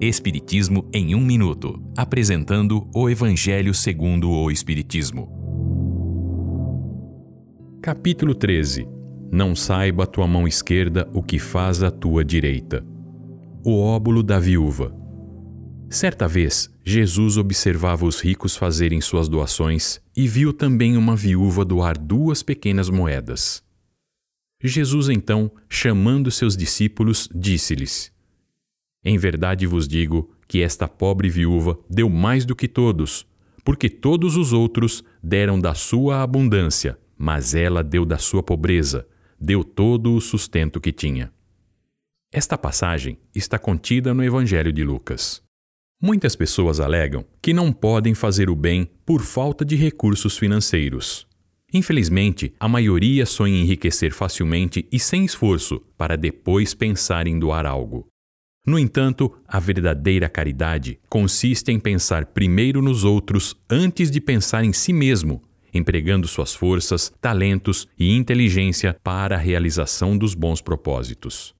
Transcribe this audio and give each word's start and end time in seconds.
Espiritismo 0.00 0.88
em 0.92 1.12
um 1.16 1.20
minuto, 1.20 1.82
apresentando 1.96 2.88
o 2.94 3.10
Evangelho 3.10 3.74
segundo 3.74 4.30
o 4.30 4.48
Espiritismo. 4.48 5.28
Capítulo 7.82 8.32
13. 8.32 8.86
Não 9.32 9.56
saiba 9.56 10.04
a 10.04 10.06
tua 10.06 10.28
mão 10.28 10.46
esquerda 10.46 11.10
o 11.12 11.20
que 11.20 11.40
faz 11.40 11.82
a 11.82 11.90
tua 11.90 12.24
direita. 12.24 12.86
O 13.64 13.76
óbulo 13.80 14.22
da 14.22 14.38
viúva. 14.38 14.94
Certa 15.90 16.28
vez, 16.28 16.70
Jesus 16.84 17.36
observava 17.36 18.06
os 18.06 18.20
ricos 18.20 18.56
fazerem 18.56 19.00
suas 19.00 19.28
doações 19.28 20.00
e 20.16 20.28
viu 20.28 20.52
também 20.52 20.96
uma 20.96 21.16
viúva 21.16 21.64
doar 21.64 21.98
duas 21.98 22.40
pequenas 22.40 22.88
moedas. 22.88 23.64
Jesus 24.62 25.08
então, 25.08 25.50
chamando 25.68 26.30
seus 26.30 26.56
discípulos, 26.56 27.28
disse-lhes: 27.34 28.16
Em 29.04 29.16
verdade 29.16 29.66
vos 29.66 29.86
digo 29.86 30.30
que 30.46 30.62
esta 30.62 30.88
pobre 30.88 31.28
viúva 31.28 31.78
deu 31.88 32.08
mais 32.08 32.44
do 32.44 32.56
que 32.56 32.66
todos, 32.66 33.26
porque 33.64 33.88
todos 33.88 34.36
os 34.36 34.52
outros 34.52 35.04
deram 35.22 35.60
da 35.60 35.74
sua 35.74 36.22
abundância, 36.22 36.98
mas 37.16 37.54
ela 37.54 37.82
deu 37.82 38.04
da 38.04 38.18
sua 38.18 38.42
pobreza, 38.42 39.06
deu 39.40 39.62
todo 39.62 40.14
o 40.14 40.20
sustento 40.20 40.80
que 40.80 40.92
tinha. 40.92 41.32
Esta 42.32 42.58
passagem 42.58 43.18
está 43.34 43.58
contida 43.58 44.12
no 44.12 44.22
Evangelho 44.22 44.72
de 44.72 44.84
Lucas. 44.84 45.42
Muitas 46.00 46.36
pessoas 46.36 46.78
alegam 46.78 47.24
que 47.42 47.52
não 47.52 47.72
podem 47.72 48.14
fazer 48.14 48.48
o 48.48 48.54
bem 48.54 48.88
por 49.04 49.20
falta 49.22 49.64
de 49.64 49.74
recursos 49.74 50.38
financeiros. 50.38 51.26
Infelizmente, 51.72 52.54
a 52.58 52.68
maioria 52.68 53.26
sonha 53.26 53.60
enriquecer 53.60 54.12
facilmente 54.12 54.86
e 54.90 54.98
sem 54.98 55.24
esforço 55.24 55.80
para 55.96 56.16
depois 56.16 56.72
pensar 56.72 57.26
em 57.26 57.38
doar 57.38 57.66
algo. 57.66 58.06
No 58.68 58.78
entanto, 58.78 59.34
a 59.48 59.58
verdadeira 59.58 60.28
caridade 60.28 61.00
consiste 61.08 61.72
em 61.72 61.80
pensar 61.80 62.26
primeiro 62.26 62.82
nos 62.82 63.02
outros 63.02 63.56
antes 63.70 64.10
de 64.10 64.20
pensar 64.20 64.62
em 64.62 64.74
si 64.74 64.92
mesmo, 64.92 65.42
empregando 65.72 66.28
suas 66.28 66.54
forças, 66.54 67.10
talentos 67.18 67.88
e 67.98 68.14
inteligência 68.14 68.94
para 69.02 69.36
a 69.36 69.38
realização 69.38 70.18
dos 70.18 70.34
bons 70.34 70.60
propósitos. 70.60 71.54